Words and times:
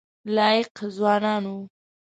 لایق 0.35 0.75
ځوانان 0.95 1.43
وو. 1.51 1.59